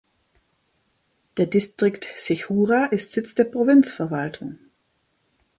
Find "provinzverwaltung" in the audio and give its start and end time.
3.43-4.57